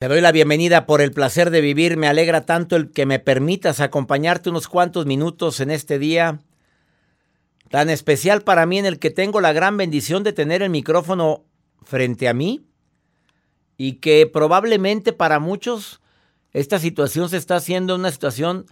[0.00, 1.98] Te doy la bienvenida por el placer de vivir.
[1.98, 6.40] Me alegra tanto el que me permitas acompañarte unos cuantos minutos en este día
[7.68, 11.44] tan especial para mí en el que tengo la gran bendición de tener el micrófono
[11.82, 12.64] frente a mí
[13.76, 16.00] y que probablemente para muchos
[16.54, 18.64] esta situación se está haciendo una situación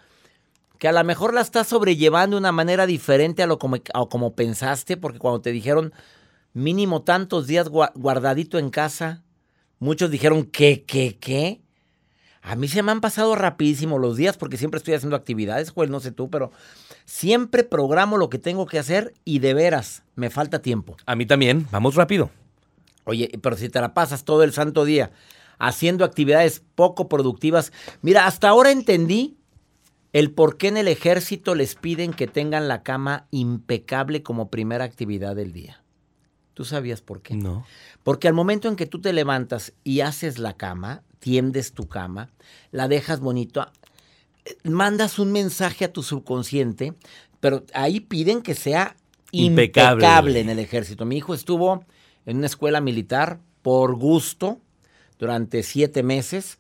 [0.79, 3.77] que a lo mejor la estás sobrellevando de una manera diferente a lo como,
[4.09, 5.93] como pensaste, porque cuando te dijeron
[6.55, 9.25] mínimo tantos días guardadito en casa,
[9.79, 11.61] Muchos dijeron, ¿qué, qué, qué?
[12.43, 15.91] A mí se me han pasado rapidísimo los días porque siempre estoy haciendo actividades, pues
[15.91, 16.51] no sé tú, pero
[17.05, 20.97] siempre programo lo que tengo que hacer y de veras me falta tiempo.
[21.05, 22.31] A mí también, vamos rápido.
[23.05, 25.11] Oye, pero si te la pasas todo el santo día
[25.59, 29.37] haciendo actividades poco productivas, mira, hasta ahora entendí
[30.13, 34.85] el por qué en el ejército les piden que tengan la cama impecable como primera
[34.85, 35.83] actividad del día.
[36.59, 37.37] ¿Tú sabías por qué?
[37.37, 37.65] No.
[38.03, 42.31] Porque al momento en que tú te levantas y haces la cama, tiendes tu cama,
[42.73, 43.65] la dejas bonito,
[44.65, 46.95] mandas un mensaje a tu subconsciente,
[47.39, 48.97] pero ahí piden que sea
[49.31, 49.93] impecable.
[49.93, 51.05] impecable en el ejército.
[51.05, 51.85] Mi hijo estuvo
[52.27, 54.59] en una escuela militar por gusto
[55.17, 56.59] durante siete meses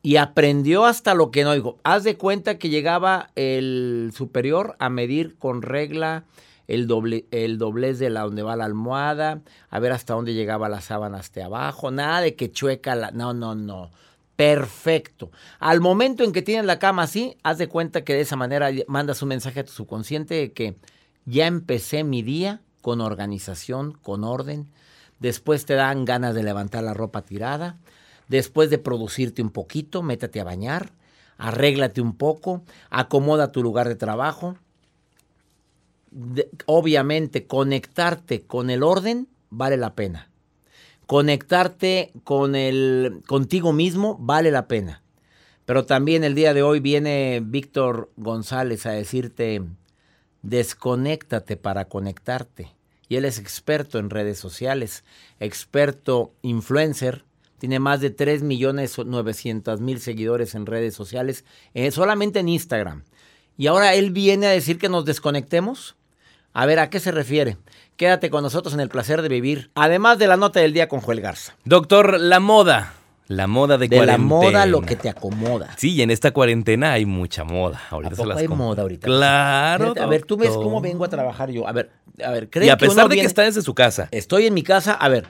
[0.00, 1.76] y aprendió hasta lo que no dijo.
[1.84, 6.24] Haz de cuenta que llegaba el superior a medir con regla
[6.68, 10.68] el, doble, el doblez de la donde va la almohada, a ver hasta dónde llegaba
[10.68, 13.10] la sábana hasta abajo, nada de que chueca la...
[13.10, 13.90] No, no, no.
[14.36, 15.30] Perfecto.
[15.58, 18.70] Al momento en que tienes la cama así, haz de cuenta que de esa manera
[18.86, 20.76] mandas un mensaje a tu subconsciente de que
[21.24, 24.70] ya empecé mi día con organización, con orden.
[25.18, 27.78] Después te dan ganas de levantar la ropa tirada.
[28.28, 30.92] Después de producirte un poquito, métate a bañar,
[31.38, 34.56] arréglate un poco, acomoda tu lugar de trabajo,
[36.66, 40.30] obviamente conectarte con el orden vale la pena.
[41.06, 45.02] Conectarte con el contigo mismo vale la pena.
[45.64, 49.62] Pero también el día de hoy viene Víctor González a decirte
[50.42, 52.72] desconéctate para conectarte.
[53.08, 55.04] Y él es experto en redes sociales,
[55.38, 57.24] experto influencer,
[57.58, 61.44] tiene más de 3 millones 900 mil seguidores en redes sociales,
[61.74, 63.04] eh, solamente en Instagram.
[63.56, 65.95] Y ahora él viene a decir que nos desconectemos.
[66.58, 67.58] A ver, ¿a qué se refiere?
[67.98, 69.70] Quédate con nosotros en el placer de vivir.
[69.74, 71.54] Además de la nota del día con Joel Garza.
[71.66, 72.94] Doctor, la moda.
[73.28, 75.74] La moda de, de la moda lo que te acomoda.
[75.76, 77.82] Sí, y en esta cuarentena hay mucha moda.
[77.90, 79.06] Ahorita ¿A hay moda ahorita.
[79.06, 79.92] Claro.
[80.00, 81.68] a ver, tú ves cómo vengo a trabajar yo.
[81.68, 81.90] A ver,
[82.24, 84.08] a ver, ¿crees Y a pesar de que está desde su casa.
[84.10, 84.94] Estoy en mi casa.
[84.94, 85.26] A ver,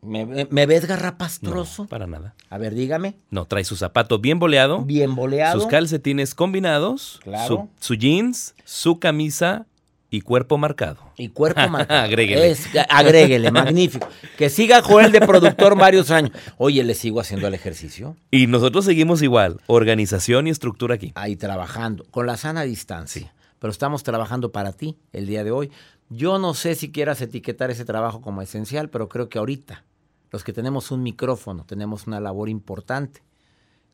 [0.00, 0.24] ¿me,
[0.64, 1.82] ves garrapastroso?
[1.82, 2.34] No, para nada.
[2.48, 3.16] A ver, dígame.
[3.28, 4.80] No, trae su zapato bien boleado.
[4.84, 5.60] Bien boleado.
[5.60, 7.20] Sus calcetines combinados.
[7.22, 7.68] Claro.
[7.78, 9.66] su jeans, su camisa
[10.12, 10.98] y cuerpo marcado.
[11.16, 12.02] Y cuerpo marcado.
[12.02, 12.54] agréguele.
[12.90, 14.06] agréguele, magnífico.
[14.36, 16.32] Que siga Joel de productor varios años.
[16.58, 18.14] Oye, le sigo haciendo el ejercicio.
[18.30, 21.12] Y nosotros seguimos igual, organización y estructura aquí.
[21.14, 23.32] Ahí trabajando, con la sana distancia.
[23.58, 25.70] Pero estamos trabajando para ti el día de hoy.
[26.10, 29.82] Yo no sé si quieras etiquetar ese trabajo como esencial, pero creo que ahorita,
[30.30, 33.22] los que tenemos un micrófono, tenemos una labor importante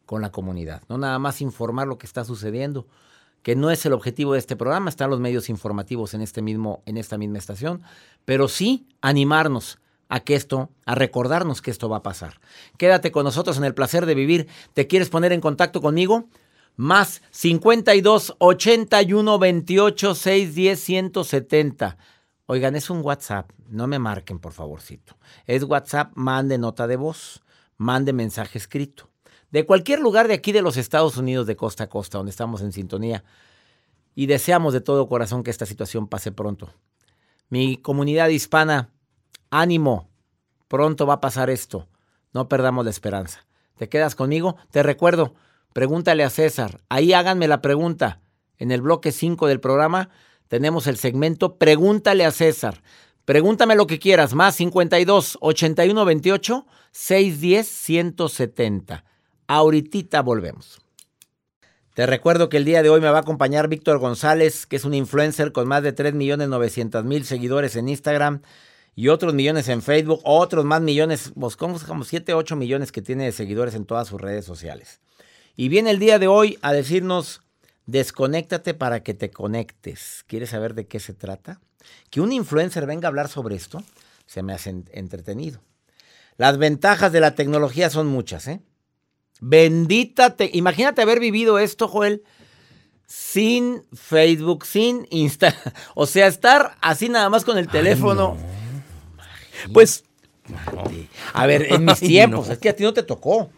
[0.04, 0.82] con la comunidad.
[0.88, 2.88] No nada más informar lo que está sucediendo,
[3.42, 6.82] que no es el objetivo de este programa, están los medios informativos en, este mismo,
[6.86, 7.82] en esta misma estación,
[8.24, 9.78] pero sí animarnos
[10.08, 12.40] a que esto, a recordarnos que esto va a pasar.
[12.76, 14.48] Quédate con nosotros en el placer de vivir.
[14.72, 16.28] ¿Te quieres poner en contacto conmigo?
[16.76, 21.98] Más 52 81 28 610 170.
[22.46, 25.18] Oigan, es un WhatsApp, no me marquen por favorcito.
[25.46, 27.42] Es WhatsApp, mande nota de voz,
[27.76, 29.10] mande mensaje escrito
[29.50, 32.60] de cualquier lugar de aquí de los Estados Unidos, de costa a costa, donde estamos
[32.60, 33.24] en sintonía.
[34.14, 36.72] Y deseamos de todo corazón que esta situación pase pronto.
[37.48, 38.90] Mi comunidad hispana,
[39.50, 40.08] ánimo,
[40.66, 41.88] pronto va a pasar esto.
[42.32, 43.46] No perdamos la esperanza.
[43.76, 44.56] ¿Te quedas conmigo?
[44.70, 45.34] Te recuerdo,
[45.72, 46.80] pregúntale a César.
[46.88, 48.20] Ahí háganme la pregunta.
[48.58, 50.10] En el bloque 5 del programa
[50.48, 52.82] tenemos el segmento Pregúntale a César.
[53.24, 59.04] Pregúntame lo que quieras, más 52 81 28 610 170.
[59.50, 60.78] Ahorita volvemos.
[61.94, 64.84] Te recuerdo que el día de hoy me va a acompañar Víctor González, que es
[64.84, 68.42] un influencer con más de 3.900.000 seguidores en Instagram
[68.94, 73.00] y otros millones en Facebook, otros más millones, pues como, como 7, 8 millones que
[73.00, 75.00] tiene de seguidores en todas sus redes sociales.
[75.56, 77.40] Y viene el día de hoy a decirnos,
[77.86, 80.24] desconéctate para que te conectes.
[80.26, 81.58] ¿Quieres saber de qué se trata?
[82.10, 83.82] Que un influencer venga a hablar sobre esto,
[84.26, 85.62] se me hace entretenido.
[86.36, 88.60] Las ventajas de la tecnología son muchas, ¿eh?
[89.40, 90.50] Bendita te.
[90.52, 92.22] Imagínate haber vivido esto, Joel,
[93.06, 95.54] sin Facebook, sin Insta.
[95.94, 98.36] O sea, estar así nada más con el teléfono.
[99.72, 100.04] Pues.
[101.34, 103.50] A ver, en mis tiempos, es que a ti no te tocó.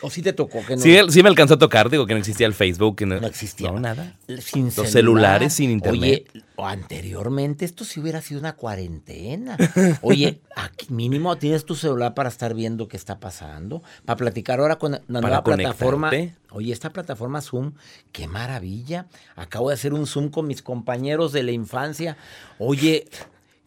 [0.00, 0.82] ¿O sí te tocó que no?
[0.82, 2.96] Sí, sí me alcanzó a tocar, digo que no existía el Facebook.
[2.96, 3.70] que no, No existía.
[3.70, 4.16] No, nada.
[4.40, 4.90] Sin Los celular.
[4.90, 6.28] celulares, sin internet.
[6.32, 9.56] Oye, anteriormente esto sí hubiera sido una cuarentena.
[10.02, 14.76] Oye, aquí mínimo tienes tu celular para estar viendo qué está pasando, para platicar ahora
[14.76, 16.10] con la nueva plataforma.
[16.50, 17.72] Oye, esta plataforma Zoom,
[18.12, 19.06] qué maravilla.
[19.36, 22.16] Acabo de hacer un Zoom con mis compañeros de la infancia.
[22.58, 23.08] Oye,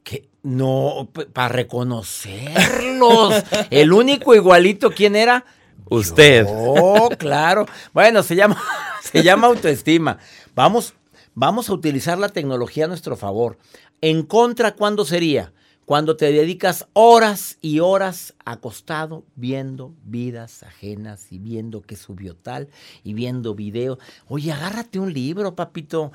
[0.04, 3.44] que no, para reconocerlos.
[3.69, 5.44] El único igualito, ¿quién era?
[5.89, 6.45] Usted.
[6.47, 7.65] Oh, claro.
[7.93, 8.61] Bueno, se llama,
[9.01, 10.19] se llama autoestima.
[10.55, 10.93] Vamos,
[11.33, 13.57] vamos a utilizar la tecnología a nuestro favor.
[14.01, 15.53] En contra, ¿cuándo sería?
[15.87, 22.67] Cuando te dedicas horas y horas acostado viendo vidas ajenas y viendo que subió tal
[23.05, 23.97] y viendo video.
[24.27, 26.11] Oye, agárrate un libro, papito.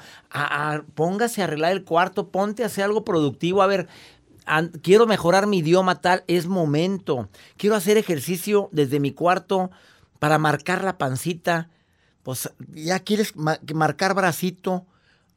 [0.95, 3.63] Póngase a arreglar el cuarto, ponte a hacer algo productivo.
[3.63, 3.89] A ver,
[4.83, 7.29] quiero mejorar mi idioma tal, es momento.
[7.57, 9.71] Quiero hacer ejercicio desde mi cuarto
[10.19, 11.71] para marcar la pancita.
[12.23, 14.87] Pues ya quieres marcar bracito.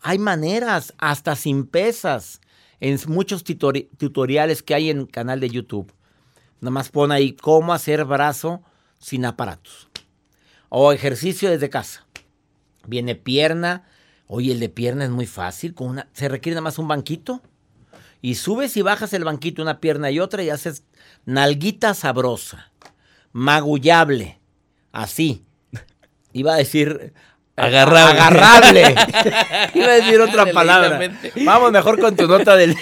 [0.01, 2.41] Hay maneras, hasta sin pesas,
[2.79, 5.91] en muchos tutori- tutoriales que hay en el canal de YouTube.
[6.61, 8.61] Nada más pon ahí cómo hacer brazo
[8.99, 9.89] sin aparatos.
[10.69, 12.05] O ejercicio desde casa.
[12.87, 13.87] Viene pierna.
[14.27, 15.73] Oye, el de pierna es muy fácil.
[15.73, 17.41] Con una, se requiere nada más un banquito.
[18.25, 20.83] Y subes y bajas el banquito una pierna y otra y haces
[21.25, 22.71] nalguita sabrosa,
[23.33, 24.39] magullable,
[24.91, 25.45] así.
[26.33, 27.13] Iba a decir...
[27.55, 28.19] Agarrable.
[28.19, 28.81] Agarrable.
[29.75, 30.99] Iba a decir otra palabra.
[31.45, 32.75] Vamos mejor con tu nota del...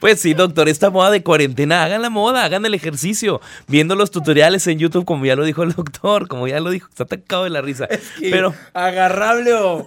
[0.00, 4.10] Pues sí, doctor, esta moda de cuarentena, hagan la moda, hagan el ejercicio, viendo los
[4.10, 7.44] tutoriales en YouTube, como ya lo dijo el doctor, como ya lo dijo, está atacado
[7.44, 7.88] de la risa.
[8.20, 9.84] Pero agarrable o,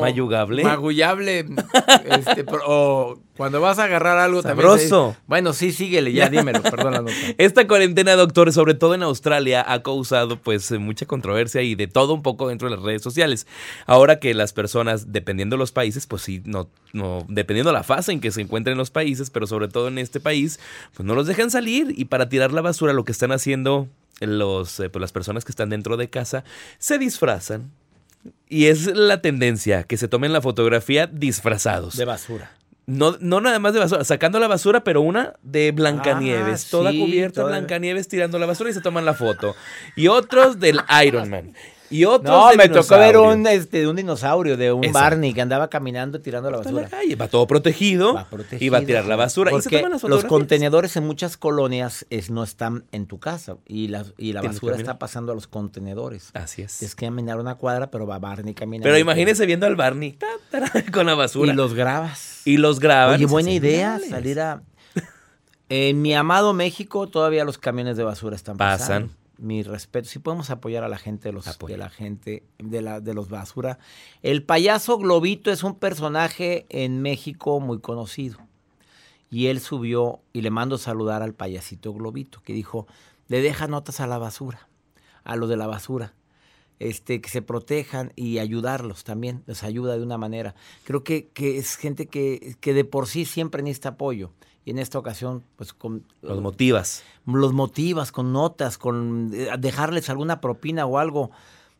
[0.00, 0.62] Mayugable.
[0.64, 1.46] magullable
[2.10, 4.76] este, o cuando vas a agarrar algo Sabroso.
[4.88, 8.94] también se- bueno sí síguele ya dímelo perdón la nota esta cuarentena, doctor, sobre todo
[8.94, 12.74] en Australia, ha causado pues eh, mucha controversia y de todo un poco dentro de
[12.76, 13.46] las redes sociales.
[13.86, 18.12] Ahora que las personas, dependiendo de los países, pues sí, no, no, dependiendo la fase
[18.12, 20.58] en que se encuentren los países, pero sobre todo en este país,
[20.94, 23.88] pues no los dejan salir y para tirar la basura lo que están haciendo
[24.20, 26.44] los, eh, pues, las personas que están dentro de casa,
[26.78, 27.70] se disfrazan.
[28.48, 31.96] Y es la tendencia que se tomen la fotografía disfrazados.
[31.96, 32.50] de basura
[32.86, 36.90] No, no nada más de basura, sacando la basura, pero una de Blancanieves, Ah, toda
[36.90, 39.54] sí, cubierta toda- Blancanieves tirando la basura y se toman la foto.
[39.94, 41.54] Y otros del Iron Man.
[41.90, 44.92] Y otros no me tocó ver un este de un dinosaurio de un.
[44.92, 48.64] Barney que andaba caminando tirando la la basura calle, va todo protegido, Va protegido.
[48.64, 49.50] y va a tirar la basura.
[49.50, 53.88] y Porque las los contenedores en muchas colonias es, no están en tu casa y
[53.88, 56.30] la, y la basura está pasando a los contenedores.
[56.34, 56.82] Así es.
[56.82, 58.84] Es que caminar una cuadra, pero va Barney caminando.
[58.84, 61.52] Pero imagínese viendo al Barney ta, ta, con la basura.
[61.52, 62.42] Y los grabas.
[62.44, 63.14] Y los graban.
[63.14, 64.62] Oye, y buena idea salir a...
[65.70, 69.10] En mi amado México todavía los camiones de basura están Pasan.
[69.38, 70.08] Mi respeto.
[70.08, 71.74] Si podemos apoyar a la gente de los, Apoya.
[71.74, 73.78] de la gente de, la, de los basura.
[74.22, 78.38] El payaso Globito es un personaje en México muy conocido.
[79.30, 82.86] Y él subió y le mando saludar al payasito Globito, que dijo,
[83.28, 84.68] le deja notas a la basura,
[85.22, 86.14] a los de la basura
[86.78, 90.54] este, que se protejan y ayudarlos también, les ayuda de una manera.
[90.84, 94.32] Creo que, que es gente que, que de por sí siempre necesita apoyo.
[94.68, 97.02] Y en esta ocasión, pues con, Los motivas.
[97.24, 101.30] los motivas con notas, con eh, dejarles alguna propina o algo.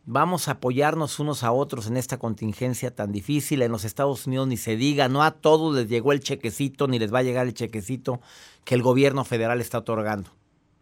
[0.06, 3.60] Vamos a apoyarnos unos a otros en esta contingencia tan difícil.
[3.60, 6.98] En los Estados Unidos ni se diga, no a todos les llegó el chequecito, ni
[6.98, 8.22] les va a llegar el chequecito
[8.64, 10.30] que el gobierno federal está otorgando.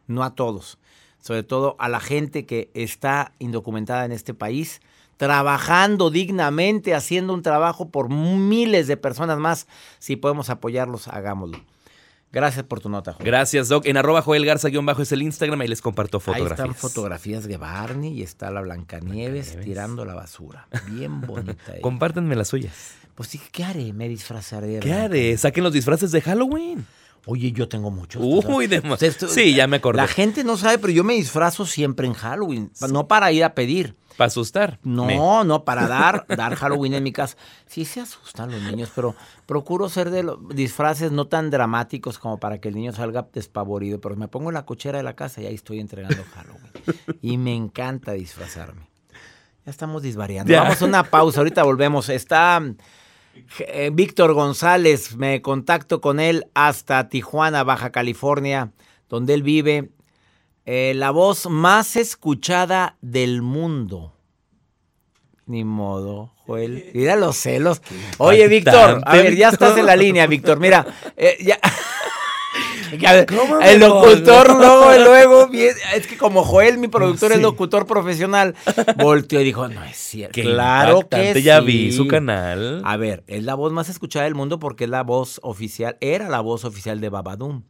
[0.06, 0.78] No a todos.
[1.18, 4.80] Sobre todo a la gente que está indocumentada en este país,
[5.16, 9.66] trabajando dignamente, haciendo un trabajo por miles de personas más.
[9.98, 11.58] Si podemos apoyarlos, hagámoslo.
[12.32, 13.24] Gracias por tu nota, Juan.
[13.24, 13.86] Gracias, Doc.
[13.86, 16.58] En arroba Joel Garza guion bajo es el Instagram y les comparto Ahí fotografías.
[16.60, 19.64] están fotografías de Barney y está la Blancanieves, Blancanieves.
[19.64, 20.68] tirando la basura.
[20.90, 21.54] Bien bonita.
[21.72, 21.80] ella.
[21.80, 22.74] Compártanme las suyas.
[23.14, 23.92] Pues sí, ¿qué haré?
[23.94, 24.80] Me disfrazaré.
[24.80, 25.36] ¿Qué haré?
[25.38, 26.84] Saquen los disfraces de Halloween.
[27.26, 28.22] Oye, yo tengo muchos.
[28.24, 28.80] Uy, de
[29.28, 29.98] Sí, ya me acordé.
[30.00, 32.70] La gente no sabe, pero yo me disfrazo siempre en Halloween.
[32.90, 33.96] No para ir a pedir.
[34.16, 34.78] Para asustar.
[34.82, 37.36] No, Me- no, para dar, dar Halloween en mi casa.
[37.66, 39.14] Sí se asustan los niños, pero
[39.44, 44.00] procuro ser de los disfraces no tan dramáticos como para que el niño salga despavorido.
[44.00, 47.18] Pero me pongo en la cochera de la casa y ahí estoy entregando Halloween.
[47.20, 48.88] Y me encanta disfrazarme.
[49.66, 50.50] Ya estamos disvariando.
[50.50, 50.62] Ya.
[50.62, 52.08] Vamos a una pausa, ahorita volvemos.
[52.08, 52.62] Está
[53.58, 58.72] eh, Víctor González, me contacto con él hasta Tijuana, Baja California,
[59.08, 59.90] donde él vive.
[60.64, 64.14] Eh, la voz más escuchada del mundo.
[65.46, 66.90] Ni modo, Joel.
[66.92, 67.80] Mira los celos.
[68.18, 70.58] Oye, Víctor, a ver, ya estás en la línea, Víctor.
[70.58, 70.84] Mira,
[71.16, 71.58] eh, ya.
[73.62, 78.54] el locutor luego, luego, es que como Joel, mi productor, es locutor profesional,
[78.96, 80.40] volteó y dijo, no es cierto.
[80.40, 82.82] claro que ya vi su canal.
[82.84, 86.28] A ver, es la voz más escuchada del mundo porque es la voz oficial, era
[86.28, 87.62] la voz oficial de Babadum.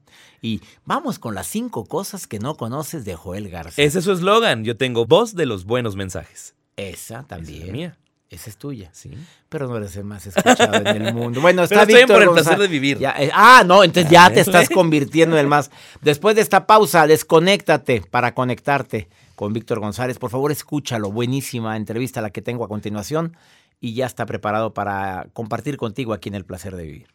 [0.42, 3.84] Y vamos con las cinco cosas que no conoces de Joel García.
[3.84, 4.64] Ese es su eslogan.
[4.64, 6.54] Yo tengo voz de los buenos mensajes.
[6.76, 7.56] Esa también.
[7.56, 7.98] Esa es mía.
[8.28, 8.90] Esa es tuya.
[8.92, 9.12] Sí.
[9.48, 11.40] Pero no eres el más escuchado en el mundo.
[11.40, 12.98] Bueno, está Pero por el placer de vivir.
[13.00, 15.70] Eh, ah, no, entonces ya te estás convirtiendo en el más.
[16.02, 20.18] Después de esta pausa, desconéctate para conectarte con Víctor González.
[20.18, 21.12] Por favor, escúchalo.
[21.12, 23.36] Buenísima entrevista la que tengo a continuación
[23.80, 27.06] y ya está preparado para compartir contigo aquí en El Placer de Vivir.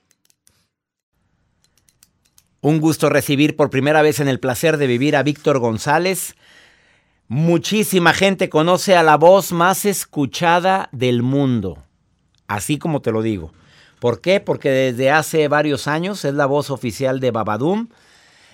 [2.62, 6.36] Un gusto recibir por primera vez en El Placer de Vivir a Víctor González.
[7.34, 11.78] Muchísima gente conoce a la voz más escuchada del mundo,
[12.46, 13.54] así como te lo digo.
[14.02, 14.42] ¿Por qué?
[14.42, 17.88] Porque desde hace varios años es la voz oficial de Babadum.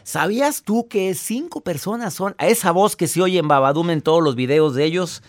[0.04, 4.02] ¿Sabías tú que cinco personas son a esa voz que se oye en Babadum en
[4.04, 5.24] todos los videos de ellos?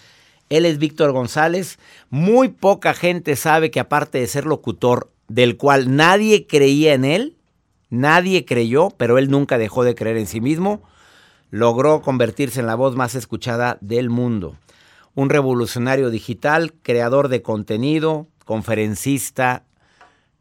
[0.50, 1.78] Él es Víctor González.
[2.11, 7.38] Muy poca gente sabe que aparte de ser locutor, del cual nadie creía en él,
[7.88, 10.83] nadie creyó, pero él nunca dejó de creer en sí mismo
[11.50, 14.57] logró convertirse en la voz más escuchada del mundo.
[15.14, 19.64] Un revolucionario digital, creador de contenido, conferencista,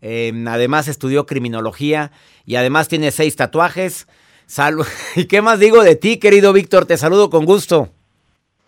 [0.01, 2.11] em, además estudió criminología
[2.45, 4.07] y además tiene seis tatuajes.
[5.15, 6.85] ¿Y qué más digo de ti, querido Víctor?
[6.85, 7.89] Te saludo con gusto.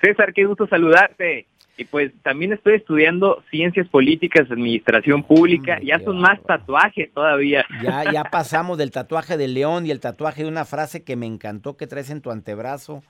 [0.01, 1.45] César, qué gusto saludarte.
[1.79, 5.79] Y pues también estoy estudiando ciencias políticas, administración pública.
[5.81, 7.65] Mm, ya son más tatuajes todavía.
[7.81, 11.25] Ya, ya pasamos del tatuaje del león y el tatuaje de una frase que me
[11.25, 13.01] encantó que traes en tu antebrazo.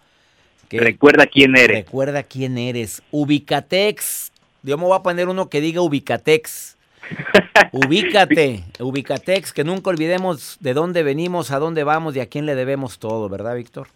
[0.69, 1.77] Que recuerda quién eres.
[1.77, 3.01] Recuerda quién eres.
[3.09, 4.31] Ubicatex.
[4.61, 6.77] Yo me voy a poner uno que diga Ubicatex.
[7.71, 12.53] Ubícate, Ubicatex, que nunca olvidemos de dónde venimos, a dónde vamos y a quién le
[12.53, 13.87] debemos todo, ¿verdad, Víctor?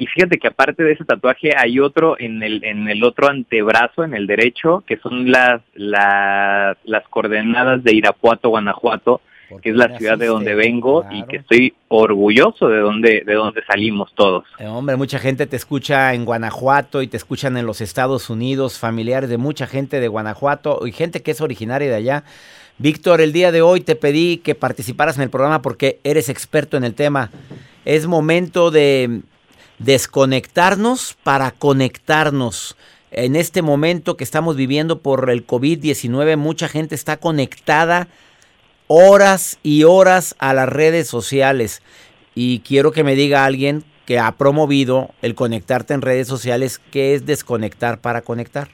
[0.00, 4.04] Y fíjate que aparte de ese tatuaje hay otro en el, en el otro antebrazo,
[4.04, 9.20] en el derecho, que son las, las, las coordenadas de Irapuato, Guanajuato,
[9.60, 13.64] que es la ciudad de donde vengo y que estoy orgulloso de donde, de donde
[13.64, 14.44] salimos todos.
[14.60, 18.78] Eh, hombre, mucha gente te escucha en Guanajuato y te escuchan en los Estados Unidos,
[18.78, 22.24] familiares de mucha gente de Guanajuato y gente que es originaria de allá.
[22.76, 26.76] Víctor, el día de hoy te pedí que participaras en el programa porque eres experto
[26.76, 27.30] en el tema.
[27.84, 29.22] Es momento de
[29.78, 32.76] desconectarnos para conectarnos.
[33.10, 38.08] En este momento que estamos viviendo por el COVID-19, mucha gente está conectada
[38.86, 41.82] horas y horas a las redes sociales.
[42.34, 47.14] Y quiero que me diga alguien que ha promovido el conectarte en redes sociales, ¿qué
[47.14, 48.68] es desconectar para conectar?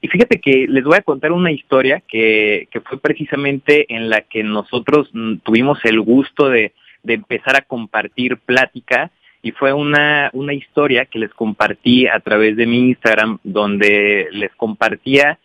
[0.00, 4.20] Y fíjate que les voy a contar una historia que, que fue precisamente en la
[4.20, 9.10] que nosotros mm, tuvimos el gusto de, de empezar a compartir plática
[9.46, 14.52] y fue una, una historia que les compartí a través de mi Instagram donde les
[14.56, 15.38] compartía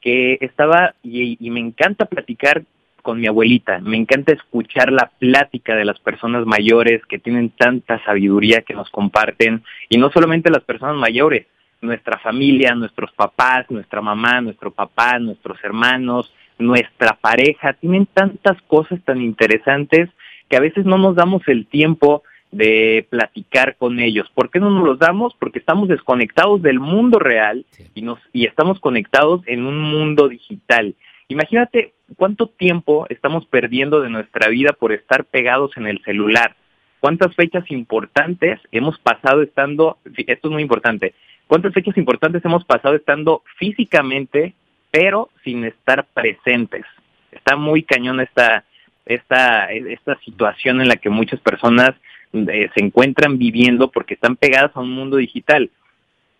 [0.00, 2.62] que estaba y, me encanta platicar
[3.02, 8.00] con mi abuelita, me encanta escuchar la plática de las personas mayores que tienen tanta
[8.04, 11.44] sabiduría que nos comparten y no solamente las personas mayores,
[11.80, 19.00] nuestra familia, nuestros papás, nuestra mamá, nuestro papá, nuestros hermanos, nuestra pareja, tienen tantas cosas
[19.04, 20.10] tan interesantes
[20.48, 24.30] que a veces no nos damos el tiempo de platicar con ellos.
[24.34, 25.34] ¿Por qué no nos los damos?
[25.38, 30.94] Porque estamos desconectados del mundo real y, nos, y estamos conectados en un mundo digital.
[31.28, 36.56] Imagínate cuánto tiempo estamos perdiendo de nuestra vida por estar pegados en el celular.
[37.00, 41.14] ¿Cuántas fechas importantes hemos pasado estando, esto es muy importante,
[41.46, 44.54] cuántas fechas importantes hemos pasado estando físicamente,
[44.90, 46.84] pero sin estar presentes?
[47.30, 48.64] Está muy cañón esta,
[49.04, 51.94] esta, esta situación en la que muchas personas
[52.32, 55.70] eh, se encuentran viviendo porque están pegadas a un mundo digital.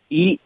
[0.08, 0.40] Y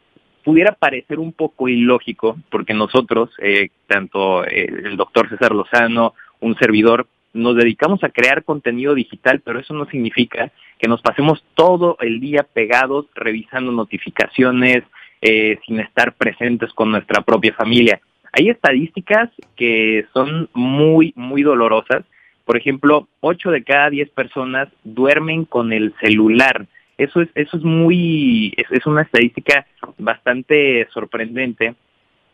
[0.45, 6.57] pudiera parecer un poco ilógico, porque nosotros, eh, tanto eh, el doctor César Lozano, un
[6.57, 11.97] servidor, nos dedicamos a crear contenido digital, pero eso no significa que nos pasemos todo
[12.01, 14.83] el día pegados revisando notificaciones,
[15.65, 18.01] sin estar presentes con nuestra propia familia.
[18.33, 22.03] Hay estadísticas que son muy, muy dolorosas
[22.45, 26.67] por ejemplo, 8 de cada 10 personas duermen con el celular.
[26.99, 29.67] Eso es, eso es muy, es, una estadística
[29.99, 31.75] bastante sorprendente.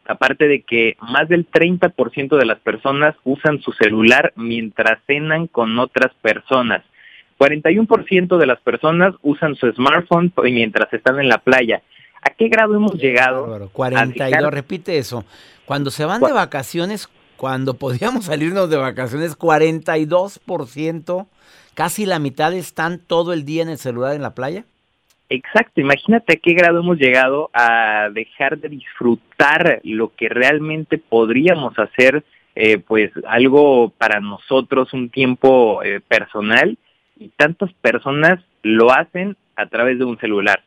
[0.06, 5.78] Aparte de que más del 30% de las personas usan su celular mientras cenan con
[5.78, 6.82] otras personas.
[7.38, 11.82] 41% de las personas usan su smartphone mientras están en la playa.
[12.22, 13.68] ¿A qué grado hemos llegado?
[13.70, 15.24] 42, repite eso.
[15.66, 21.26] Cuando se van de vacaciones, cuando podíamos salirnos de vacaciones, 42%,
[21.72, 24.64] casi la mitad están todo el día en el celular en la playa.
[25.30, 31.78] Exacto, imagínate a qué grado hemos llegado a dejar de disfrutar lo que realmente podríamos
[31.78, 36.78] hacer, eh, pues algo para nosotros, un tiempo eh, personal,
[37.18, 40.62] y tantas personas lo hacen a través de un celular.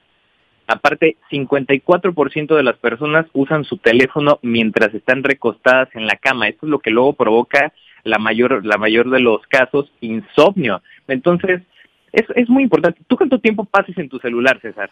[0.67, 6.47] Aparte, 54% de las personas usan su teléfono mientras están recostadas en la cama.
[6.47, 10.81] Esto es lo que luego provoca la mayor, la mayor de los casos, insomnio.
[11.07, 11.61] Entonces,
[12.13, 13.01] es, es muy importante.
[13.07, 14.89] ¿Tú cuánto tiempo pases en tu celular, César?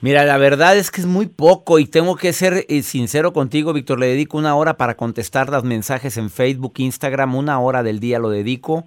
[0.00, 3.72] Mira, la verdad es que es muy poco y tengo que ser eh, sincero contigo,
[3.72, 3.98] Víctor.
[3.98, 8.20] Le dedico una hora para contestar los mensajes en Facebook, Instagram, una hora del día
[8.20, 8.86] lo dedico.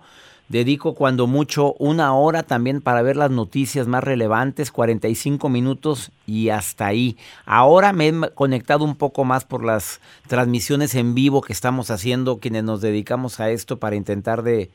[0.52, 6.50] Dedico cuando mucho una hora también para ver las noticias más relevantes, 45 minutos y
[6.50, 7.16] hasta ahí.
[7.46, 12.40] Ahora me he conectado un poco más por las transmisiones en vivo que estamos haciendo,
[12.40, 14.70] quienes nos dedicamos a esto para intentar de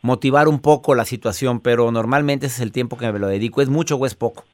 [0.00, 3.60] motivar un poco la situación, pero normalmente ese es el tiempo que me lo dedico.
[3.60, 4.46] ¿Es mucho o es poco?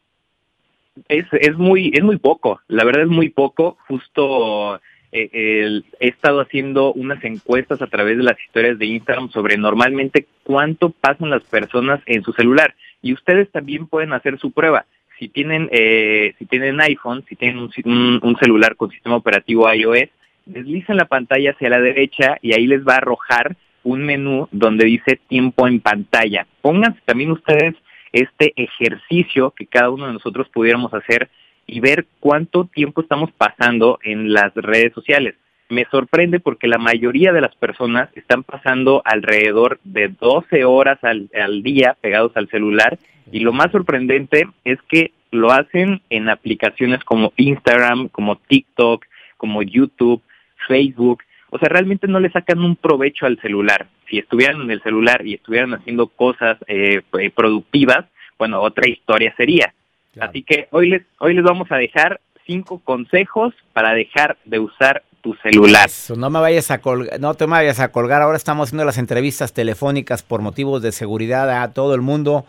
[1.07, 3.77] Es, es muy es muy poco, la verdad es muy poco.
[3.87, 4.81] Justo
[5.17, 10.27] eh, he estado haciendo unas encuestas a través de las historias de Instagram sobre normalmente
[10.43, 14.87] cuánto pasan las personas en su celular y ustedes también pueden hacer su prueba.
[15.19, 20.09] Si tienen eh, si tienen iPhone, si tienen un, un, celular con sistema operativo iOS,
[20.47, 24.85] deslicen la pantalla hacia la derecha y ahí les va a arrojar un menú donde
[24.85, 26.47] dice tiempo en pantalla.
[26.61, 27.77] Pónganse también ustedes
[28.13, 31.31] este ejercicio que cada uno de nosotros pudiéramos hacer
[31.67, 35.35] y ver cuánto tiempo estamos pasando en las redes sociales.
[35.69, 41.63] Me sorprende porque la mayoría de las personas están pasando alrededor de 12 horas al,
[41.63, 42.99] día pegados al celular
[43.33, 49.05] y lo más sorprendente es que lo hacen en aplicaciones como Instagram, como TikTok,
[49.37, 50.23] como YouTube,
[50.69, 51.23] Facebook.
[51.51, 53.89] O sea, realmente no le sacan un provecho al celular.
[54.09, 57.01] Si estuvieran en el celular y estuvieran haciendo cosas eh,
[57.35, 58.05] productivas,
[58.39, 59.73] bueno, otra historia sería.
[60.21, 65.03] Así que hoy les, hoy les vamos a dejar cinco consejos para dejar de usar
[65.23, 65.89] tu celular.
[66.17, 68.23] no me vayas a colgar, no te me vayas a colgar.
[68.23, 72.45] Ahora estamos haciendo las entrevistas telefónicas por motivos de seguridad a todo el mundo.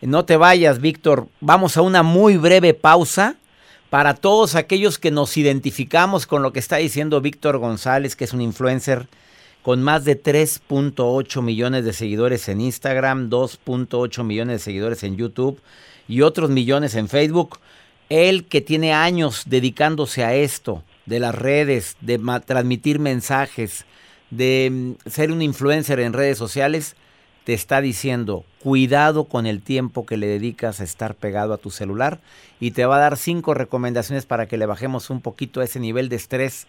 [0.00, 1.26] No te vayas, Víctor.
[1.40, 3.36] Vamos a una muy breve pausa
[3.90, 8.32] para todos aquellos que nos identificamos con lo que está diciendo Víctor González, que es
[8.32, 9.06] un influencer
[9.62, 15.60] con más de 3.8 millones de seguidores en Instagram, 2.8 millones de seguidores en YouTube
[16.12, 17.58] y otros millones en Facebook.
[18.10, 23.86] Él que tiene años dedicándose a esto, de las redes, de transmitir mensajes,
[24.30, 26.96] de mm, ser un influencer en redes sociales,
[27.44, 31.70] te está diciendo, cuidado con el tiempo que le dedicas a estar pegado a tu
[31.70, 32.20] celular
[32.60, 36.10] y te va a dar cinco recomendaciones para que le bajemos un poquito ese nivel
[36.10, 36.66] de estrés.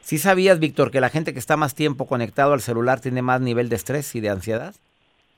[0.00, 3.42] ¿Sí sabías, Víctor, que la gente que está más tiempo conectado al celular tiene más
[3.42, 4.74] nivel de estrés y de ansiedad?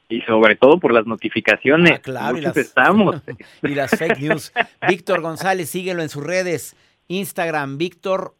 [0.08, 1.92] Y sobre todo por las notificaciones.
[1.96, 3.16] Ah, claro, y las, estamos.
[3.62, 4.52] y las fake news.
[4.88, 6.76] Víctor González, síguelo en sus redes.
[7.08, 8.34] Instagram, Víctor,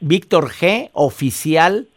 [0.00, 1.88] Víctor G, oficial,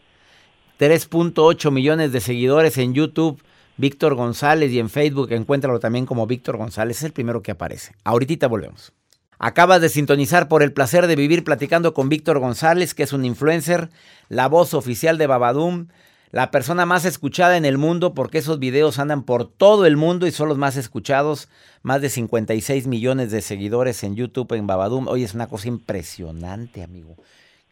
[0.78, 3.42] 3.8 millones de seguidores en YouTube.
[3.76, 7.94] Víctor González y en Facebook encuéntralo también como Víctor González, es el primero que aparece.
[8.04, 8.92] Ahorita volvemos.
[9.38, 13.24] Acabas de sintonizar por el placer de vivir platicando con Víctor González, que es un
[13.24, 13.90] influencer,
[14.28, 15.88] la voz oficial de Babadum
[16.32, 20.26] la persona más escuchada en el mundo, porque esos videos andan por todo el mundo
[20.26, 21.48] y son los más escuchados.
[21.82, 25.08] Más de 56 millones de seguidores en YouTube, en Babadum.
[25.08, 27.16] Oye, es una cosa impresionante, amigo.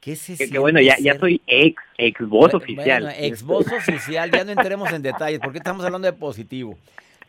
[0.00, 3.04] ¿Qué se que, bueno, ya, ya soy ex, ex voz oficial.
[3.04, 6.76] Bueno, ex voz oficial, ya no entremos en detalles, porque estamos hablando de positivo.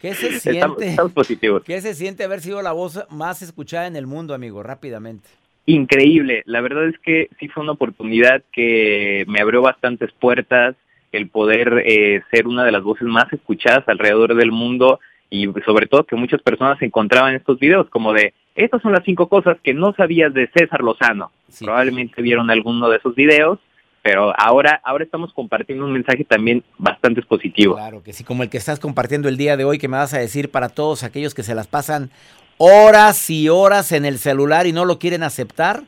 [0.02, 0.90] ¿Qué se siente?
[0.90, 1.64] Estamos, positivos.
[1.64, 4.64] ¿Qué se siente haber sido la voz más escuchada en el mundo, amigo?
[4.64, 5.30] Rápidamente.
[5.66, 6.44] Increíble.
[6.46, 10.76] La verdad es que sí fue una oportunidad que me abrió bastantes puertas
[11.12, 15.88] el poder eh, ser una de las voces más escuchadas alrededor del mundo y sobre
[15.88, 19.74] todo que muchas personas encontraban estos videos como de estas son las cinco cosas que
[19.74, 21.32] no sabías de César Lozano.
[21.60, 23.60] Probablemente vieron alguno de esos videos,
[24.02, 27.76] pero ahora ahora estamos compartiendo un mensaje también bastante positivo.
[27.76, 30.14] Claro que sí, como el que estás compartiendo el día de hoy que me vas
[30.14, 32.10] a decir para todos aquellos que se las pasan
[32.58, 35.84] horas y horas en el celular y no lo quieren aceptar.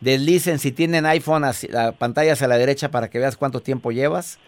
[0.00, 4.38] Deslicen si tienen iPhone la pantalla hacia la derecha para que veas cuánto tiempo llevas.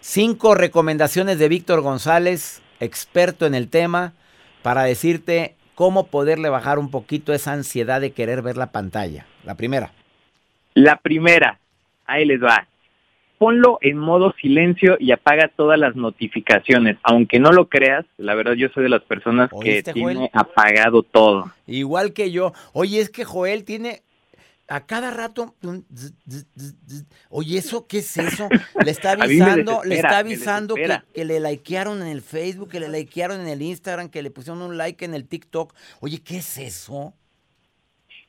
[0.00, 4.14] Cinco recomendaciones de Víctor González, experto en el tema,
[4.62, 9.26] para decirte cómo poderle bajar un poquito esa ansiedad de querer ver la pantalla.
[9.44, 9.92] La primera.
[10.72, 11.58] La primera,
[12.06, 12.66] ahí les va.
[13.36, 16.96] Ponlo en modo silencio y apaga todas las notificaciones.
[17.02, 21.50] Aunque no lo creas, la verdad yo soy de las personas que tiene apagado todo.
[21.66, 22.52] Igual que yo.
[22.72, 24.02] Oye, es que Joel tiene
[24.70, 25.56] a cada rato,
[27.28, 28.48] oye, ¿eso qué es eso?
[28.84, 33.40] Le está avisando, le está avisando que, le likearon en el Facebook, que le likearon
[33.40, 35.74] en el Instagram, que le pusieron un like en el TikTok.
[35.98, 37.12] Oye, ¿qué es eso?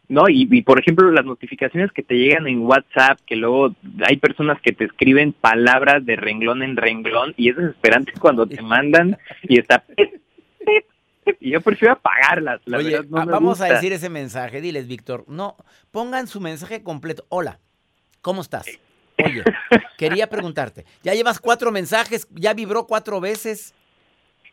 [0.09, 4.17] No, y, y, por ejemplo las notificaciones que te llegan en WhatsApp, que luego hay
[4.17, 9.17] personas que te escriben palabras de renglón en renglón y es desesperante cuando te mandan
[9.43, 9.83] y está
[11.39, 12.61] y yo prefiero apagarlas.
[12.65, 14.61] La Oye, no vamos a decir ese mensaje.
[14.61, 15.55] Diles, Víctor, no,
[15.91, 17.25] pongan su mensaje completo.
[17.29, 17.59] Hola,
[18.21, 18.65] ¿cómo estás?
[19.23, 19.43] Oye,
[19.97, 23.75] quería preguntarte, ya llevas cuatro mensajes, ya vibró cuatro veces.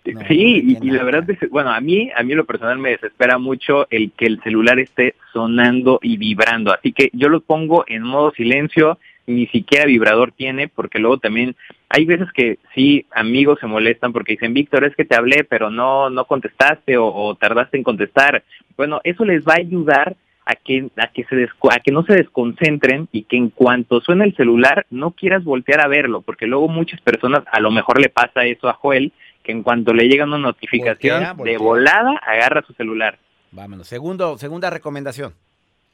[0.04, 3.86] sí, y, la verdad es, bueno, a mí, a mí lo personal me desespera mucho
[3.90, 8.32] el que el celular esté sonando y vibrando, así que yo lo pongo en modo
[8.32, 11.54] silencio, ni siquiera vibrador tiene, porque luego también
[11.88, 15.70] hay veces que sí, amigos se molestan porque dicen, Víctor, es que te hablé, pero
[15.70, 18.42] no, no contestaste o, tardaste en contestar.
[18.76, 22.14] Bueno, eso les va a ayudar a que, a que, se a que no se
[22.14, 26.68] desconcentren y que en cuanto suene el celular no quieras voltear a verlo, porque luego
[26.68, 29.12] muchas personas, a lo mejor le pasa eso a Joel,
[29.42, 33.18] que en cuanto le llega una notificación de volada, agarra su celular.
[33.50, 33.86] Vámonos.
[33.86, 35.34] Segundo, segunda recomendación.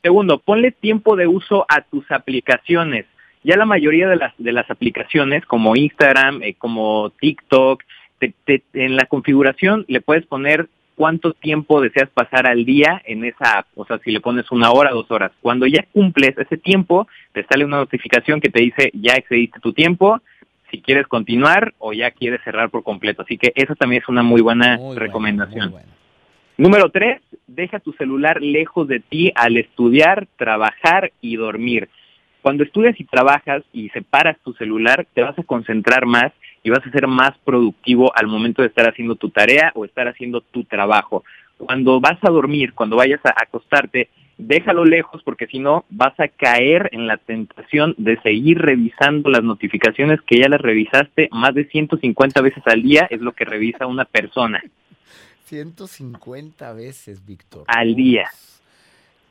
[0.02, 3.06] Segundo, ponle tiempo de uso a tus aplicaciones
[3.44, 7.82] ya la mayoría de las, de las aplicaciones como Instagram, eh, como TikTok,
[8.72, 13.66] en la configuración le puedes poner cuánto tiempo deseas pasar al día en esa app.
[13.74, 15.32] O sea, si le pones una hora, dos horas.
[15.42, 19.72] Cuando ya cumples ese tiempo, te sale una notificación que te dice ya excediste tu
[19.72, 20.20] tiempo,
[20.70, 23.22] si quieres continuar o ya quieres cerrar por completo.
[23.22, 25.74] Así que eso también es una muy buena recomendación.
[26.56, 31.88] Número tres, deja tu celular lejos de ti al estudiar, trabajar y dormir.
[32.44, 36.30] Cuando estudias y trabajas y separas tu celular, te vas a concentrar más
[36.62, 40.08] y vas a ser más productivo al momento de estar haciendo tu tarea o estar
[40.08, 41.24] haciendo tu trabajo.
[41.56, 46.28] Cuando vas a dormir, cuando vayas a acostarte, déjalo lejos porque si no vas a
[46.28, 51.64] caer en la tentación de seguir revisando las notificaciones que ya las revisaste más de
[51.64, 54.62] 150 veces al día, es lo que revisa una persona.
[55.46, 57.64] 150 veces, Víctor.
[57.68, 58.28] Al día.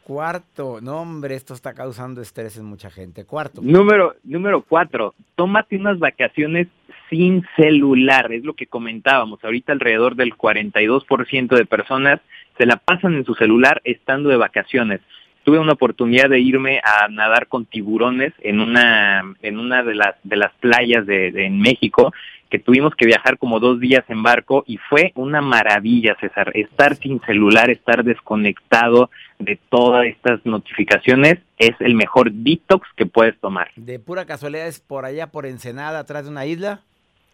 [0.04, 3.24] Cuarto, no hombre, esto está causando estrés en mucha gente.
[3.24, 3.62] Cuarto.
[3.64, 6.68] Número, número cuatro, tómate unas vacaciones
[7.10, 9.42] sin celular, es lo que comentábamos.
[9.44, 12.20] Ahorita alrededor del 42% de personas
[12.58, 15.00] se la pasan en su celular estando de vacaciones.
[15.44, 20.16] Tuve una oportunidad de irme a nadar con tiburones en una, en una de las,
[20.24, 22.14] de las playas de, de en México
[22.54, 26.96] que tuvimos que viajar como dos días en barco y fue una maravilla, César, estar
[26.98, 33.72] sin celular, estar desconectado de todas estas notificaciones es el mejor detox que puedes tomar.
[33.76, 36.82] ¿De pura casualidad es por allá, por Ensenada, atrás de una isla?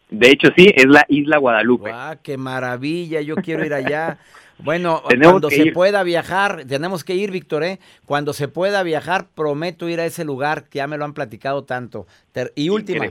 [0.09, 1.91] De hecho, sí, es la isla Guadalupe.
[1.93, 3.19] ¡Ah, qué maravilla!
[3.19, 4.19] Yo quiero ir allá.
[4.61, 7.79] Bueno, cuando se pueda viajar, tenemos que ir, Víctor, ¿eh?
[8.05, 11.63] Cuando se pueda viajar, prometo ir a ese lugar que ya me lo han platicado
[11.63, 12.07] tanto.
[12.55, 13.05] Y última.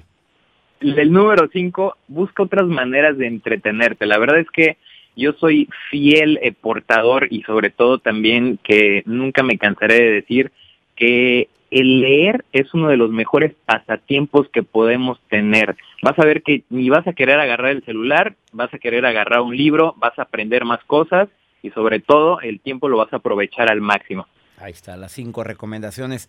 [0.81, 4.07] El número cinco, busca otras maneras de entretenerte.
[4.07, 4.77] La verdad es que
[5.17, 10.53] yo soy fiel eh, portador y sobre todo también que nunca me cansaré de decir
[10.95, 15.77] que el leer es uno de los mejores pasatiempos que podemos tener.
[16.03, 19.41] Vas a ver que ni vas a querer agarrar el celular, vas a querer agarrar
[19.41, 21.29] un libro, vas a aprender más cosas
[21.63, 24.27] y sobre todo el tiempo lo vas a aprovechar al máximo.
[24.57, 26.29] Ahí está, las cinco recomendaciones.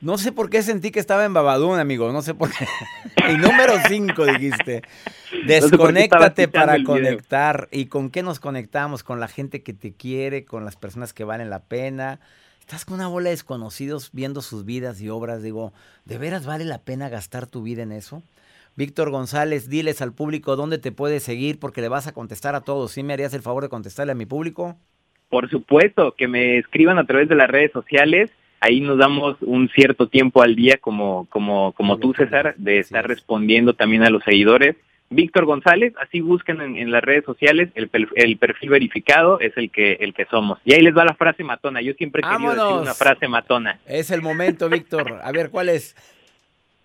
[0.00, 2.12] No sé por qué sentí que estaba en Babadún, amigo.
[2.12, 2.66] No sé por qué.
[3.28, 4.82] El número 5 dijiste.
[5.46, 7.68] Desconéctate para conectar.
[7.72, 9.02] ¿Y con qué nos conectamos?
[9.02, 12.20] Con la gente que te quiere, con las personas que valen la pena.
[12.60, 15.42] Estás con una bola de desconocidos viendo sus vidas y obras.
[15.42, 15.72] Digo,
[16.04, 18.22] ¿de veras vale la pena gastar tu vida en eso?
[18.76, 22.60] Víctor González, diles al público dónde te puedes seguir porque le vas a contestar a
[22.60, 22.92] todos.
[22.92, 24.76] ¿Sí me harías el favor de contestarle a mi público?
[25.28, 28.30] Por supuesto, que me escriban a través de las redes sociales
[28.60, 33.06] ahí nos damos un cierto tiempo al día como, como, como tú, César, de estar
[33.06, 34.76] respondiendo también a los seguidores.
[35.10, 39.94] Víctor González, así busquen en, las redes sociales, el, el, perfil verificado es el que,
[40.00, 40.58] el que somos.
[40.66, 41.80] Y ahí les va la frase matona.
[41.80, 43.80] Yo siempre he querido decir una frase matona.
[43.86, 45.18] Es el momento, Víctor.
[45.22, 45.96] A ver, ¿cuál es?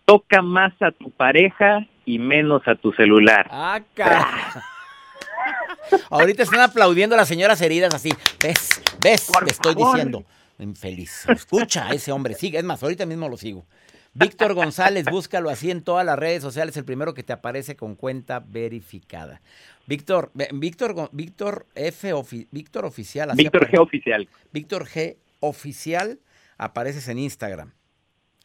[0.06, 3.48] Toca más a tu pareja y menos a tu celular.
[3.52, 3.82] ¡Ah,
[6.10, 8.14] Ahorita están aplaudiendo a las señoras heridas así.
[8.42, 8.82] ¿Ves?
[9.02, 9.30] ¿Ves?
[9.44, 10.24] Te estoy diciendo
[10.60, 11.28] infeliz.
[11.30, 13.66] Escucha a ese hombre, sigue, es más, ahorita mismo lo sigo.
[14.16, 17.96] Víctor González, búscalo así en todas las redes sociales, el primero que te aparece con
[17.96, 19.42] cuenta verificada.
[19.88, 22.14] Víctor, Víctor, Víctor F,
[22.52, 23.32] Víctor Oficial.
[23.36, 24.30] Víctor G Oficial.
[24.52, 26.20] Víctor G Oficial,
[26.58, 27.74] apareces en Instagram.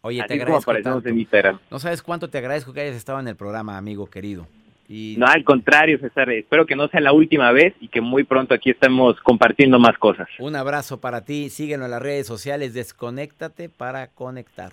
[0.00, 0.72] Oye, te agradezco.
[1.04, 1.60] En Instagram.
[1.70, 4.48] No sabes cuánto te agradezco que hayas estado en el programa, amigo querido.
[4.88, 5.16] Y...
[5.18, 6.30] No, al contrario, César.
[6.30, 9.98] Espero que no sea la última vez y que muy pronto aquí estemos compartiendo más
[9.98, 10.28] cosas.
[10.38, 11.50] Un abrazo para ti.
[11.50, 12.72] Síguenos en las redes sociales.
[12.74, 14.72] Desconéctate para conectar.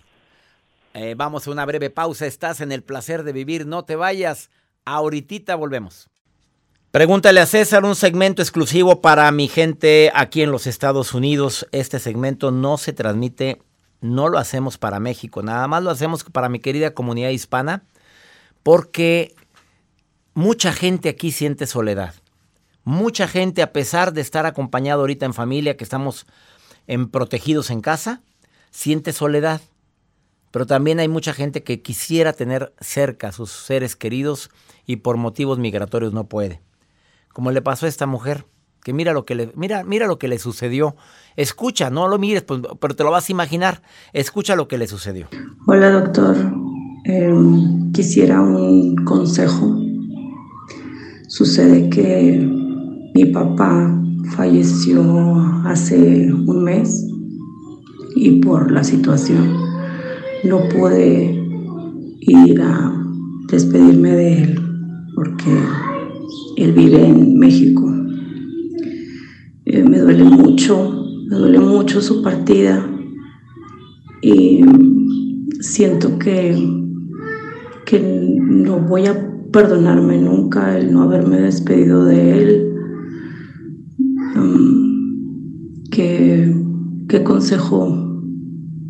[0.94, 2.26] Eh, vamos a una breve pausa.
[2.26, 3.66] Estás en el placer de vivir.
[3.68, 4.50] No te vayas.
[4.86, 6.10] Ahorita volvemos.
[6.96, 11.68] Pregúntale a César un segmento exclusivo para mi gente aquí en los Estados Unidos.
[11.74, 13.62] Este segmento no se transmite,
[14.00, 17.84] no lo hacemos para México, nada más lo hacemos para mi querida comunidad hispana,
[18.64, 19.36] porque
[20.36, 22.14] mucha gente aquí siente soledad.
[22.84, 26.28] Mucha gente, a pesar de estar acompañado ahorita en familia, que estamos
[26.86, 28.22] en, protegidos en casa,
[28.70, 29.62] siente soledad.
[30.52, 34.52] Pero también hay mucha gente que quisiera tener cerca a sus seres queridos
[34.86, 36.62] y por motivos migratorios no puede
[37.36, 38.46] como le pasó a esta mujer,
[38.82, 40.96] que mira lo que le, mira, mira lo que le sucedió.
[41.36, 43.82] Escucha, no lo mires, pues, pero te lo vas a imaginar.
[44.14, 45.28] Escucha lo que le sucedió.
[45.68, 46.38] Hola doctor,
[47.04, 49.85] em, quisiera un consejo.
[51.38, 52.50] Sucede que
[53.14, 54.02] mi papá
[54.38, 57.06] falleció hace un mes
[58.16, 59.52] y por la situación
[60.46, 61.38] no pude
[62.22, 63.06] ir a
[63.52, 64.60] despedirme de él
[65.14, 65.52] porque
[66.56, 67.94] él vive en México.
[69.66, 72.90] Eh, me duele mucho, me duele mucho su partida
[74.22, 74.64] y
[75.60, 76.56] siento que,
[77.86, 82.76] que no voy a perdonarme nunca el no haberme despedido de él.
[84.36, 86.54] Um, ¿qué,
[87.08, 87.88] ¿Qué consejo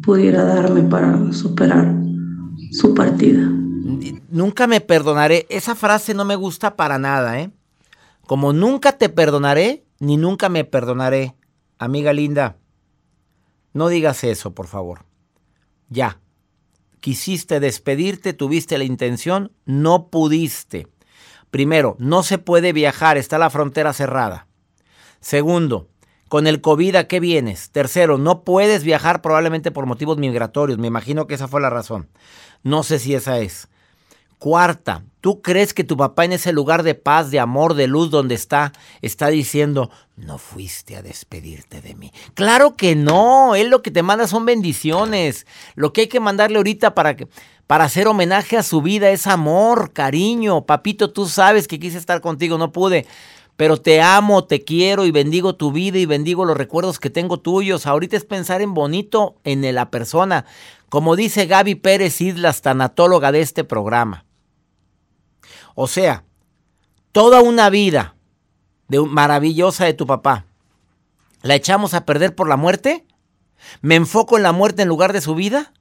[0.02, 1.96] pudiera darme para superar
[2.72, 3.48] su partida?
[4.32, 5.46] Nunca me perdonaré.
[5.50, 7.52] Esa frase no me gusta para nada, ¿eh?
[8.26, 11.36] Como nunca te perdonaré, ni nunca me perdonaré.
[11.78, 12.58] Amiga linda,
[13.72, 15.06] no digas eso, por favor.
[15.90, 16.20] Ya.
[17.06, 20.88] Quisiste despedirte, tuviste la intención, no pudiste.
[21.52, 24.48] Primero, no se puede viajar, está la frontera cerrada.
[25.20, 25.88] Segundo,
[26.30, 27.70] con el COVID, ¿a qué vienes?
[27.70, 30.80] Tercero, no puedes viajar probablemente por motivos migratorios.
[30.80, 32.10] Me imagino que esa fue la razón.
[32.64, 33.68] No sé si esa es.
[34.40, 38.12] Cuarta, ¿tú crees que tu papá en ese lugar de paz, de amor, de luz
[38.12, 42.12] donde está, está diciendo, no fuiste a despedirte de mí?
[42.36, 45.48] Claro que no, él lo que te manda son bendiciones.
[45.74, 47.18] Lo que hay que mandarle ahorita para,
[47.66, 50.68] para hacer homenaje a su vida es amor, cariño.
[50.68, 53.08] Papito, tú sabes que quise estar contigo, no pude.
[53.58, 57.40] Pero te amo, te quiero y bendigo tu vida y bendigo los recuerdos que tengo
[57.40, 57.88] tuyos.
[57.88, 60.46] Ahorita es pensar en bonito en la persona.
[60.88, 64.26] Como dice Gaby Pérez Islas, tanatóloga de este programa.
[65.76, 66.24] O sea,
[67.12, 68.16] toda una vida
[68.88, 70.46] de, maravillosa de tu papá,
[71.42, 73.06] ¿la echamos a perder por la muerte?
[73.82, 75.74] ¿Me enfoco en la muerte en lugar de su vida?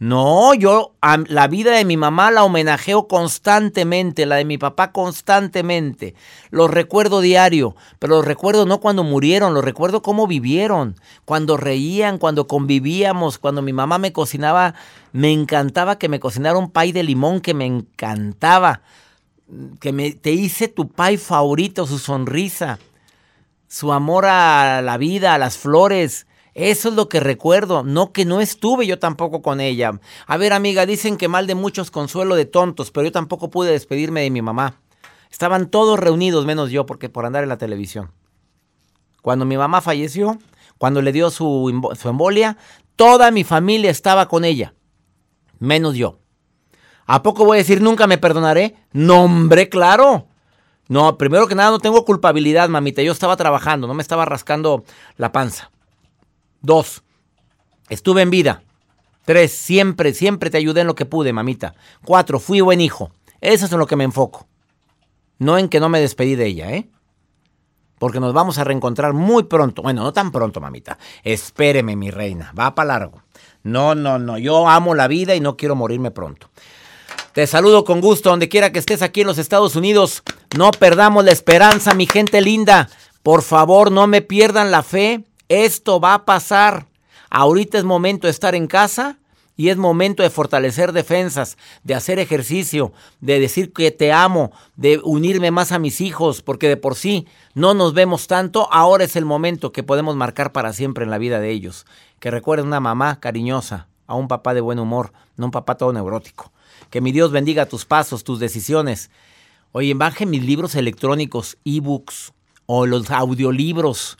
[0.00, 0.94] No, yo
[1.26, 6.14] la vida de mi mamá la homenajeo constantemente, la de mi papá constantemente.
[6.50, 12.18] Los recuerdo diario, pero los recuerdo no cuando murieron, los recuerdo cómo vivieron, cuando reían,
[12.18, 14.74] cuando convivíamos, cuando mi mamá me cocinaba,
[15.12, 18.82] me encantaba que me cocinara un pay de limón que me encantaba,
[19.80, 22.78] que me, te hice tu pay favorito, su sonrisa,
[23.66, 26.27] su amor a la vida, a las flores,
[26.58, 30.00] eso es lo que recuerdo, no que no estuve yo tampoco con ella.
[30.26, 33.70] A ver, amiga, dicen que mal de muchos consuelo de tontos, pero yo tampoco pude
[33.70, 34.80] despedirme de mi mamá.
[35.30, 38.10] Estaban todos reunidos menos yo porque por andar en la televisión.
[39.22, 40.36] Cuando mi mamá falleció,
[40.78, 42.56] cuando le dio su, embolia,
[42.96, 44.74] toda mi familia estaba con ella,
[45.60, 46.18] menos yo.
[47.06, 48.74] ¿A poco voy a decir nunca me perdonaré?
[48.90, 50.26] No, hombre, claro.
[50.88, 53.00] No, primero que nada no tengo culpabilidad, mamita.
[53.00, 54.82] Yo estaba trabajando, no me estaba rascando
[55.16, 55.70] la panza.
[56.60, 57.02] Dos,
[57.88, 58.62] estuve en vida.
[59.24, 61.74] Tres, siempre, siempre te ayudé en lo que pude, mamita.
[62.04, 63.10] Cuatro, fui buen hijo.
[63.40, 64.46] Eso es en lo que me enfoco.
[65.38, 66.88] No en que no me despedí de ella, ¿eh?
[67.98, 69.82] Porque nos vamos a reencontrar muy pronto.
[69.82, 70.98] Bueno, no tan pronto, mamita.
[71.24, 72.52] Espéreme, mi reina.
[72.58, 73.22] Va para largo.
[73.62, 74.38] No, no, no.
[74.38, 76.48] Yo amo la vida y no quiero morirme pronto.
[77.32, 80.22] Te saludo con gusto donde quiera que estés aquí en los Estados Unidos.
[80.56, 82.88] No perdamos la esperanza, mi gente linda.
[83.22, 85.24] Por favor, no me pierdan la fe.
[85.48, 86.86] Esto va a pasar.
[87.30, 89.18] Ahorita es momento de estar en casa
[89.56, 95.00] y es momento de fortalecer defensas, de hacer ejercicio, de decir que te amo, de
[95.02, 98.72] unirme más a mis hijos, porque de por sí no nos vemos tanto.
[98.72, 101.86] Ahora es el momento que podemos marcar para siempre en la vida de ellos.
[102.20, 105.92] Que recuerden una mamá cariñosa, a un papá de buen humor, no un papá todo
[105.92, 106.52] neurótico.
[106.88, 109.10] Que mi Dios bendiga tus pasos, tus decisiones.
[109.72, 112.32] Oye, baje mis libros electrónicos, ebooks
[112.66, 114.18] o los audiolibros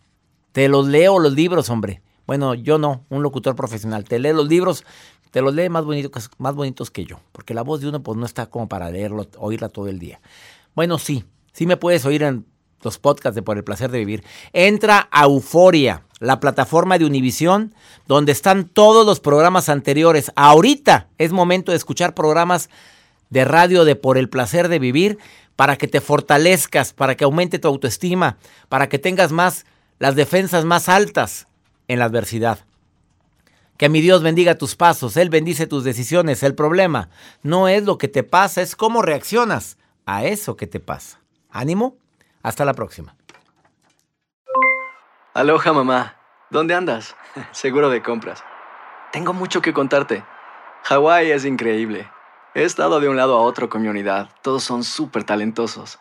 [0.59, 2.03] te los leo los libros, hombre.
[2.27, 4.03] Bueno, yo no, un locutor profesional.
[4.03, 4.85] Te lee los libros,
[5.31, 8.19] te los lee más bonitos, más bonitos que yo, porque la voz de uno pues
[8.19, 10.21] no está como para leerlo, oírla todo el día.
[10.75, 12.45] Bueno, sí, sí me puedes oír en
[12.83, 14.25] los podcasts de Por el Placer de Vivir.
[14.53, 17.73] Entra a Euforia, la plataforma de Univisión,
[18.09, 20.33] donde están todos los programas anteriores.
[20.35, 22.69] Ahorita es momento de escuchar programas
[23.31, 25.19] de radio de Por el Placer de Vivir
[25.55, 29.65] para que te fortalezcas, para que aumente tu autoestima, para que tengas más
[29.99, 31.49] las defensas más altas
[31.89, 32.61] en la adversidad.
[33.77, 36.43] Que mi Dios bendiga tus pasos, Él bendice tus decisiones.
[36.43, 37.11] El problema
[37.43, 41.21] no es lo que te pasa, es cómo reaccionas a eso que te pasa.
[41.51, 41.97] Ánimo,
[42.43, 43.15] hasta la próxima.
[45.35, 46.17] Aloha mamá,
[46.51, 47.15] ¿dónde andas?
[47.53, 48.43] Seguro de compras.
[49.13, 50.25] Tengo mucho que contarte.
[50.85, 52.11] Hawái es increíble.
[52.55, 54.31] He estado de un lado a otro con mi unidad.
[54.43, 56.01] Todos son súper talentosos.